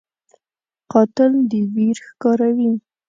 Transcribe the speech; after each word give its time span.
قاتل 0.91 1.31
د 1.51 1.53
ویر 1.73 1.97
ښکاروي 2.07 2.71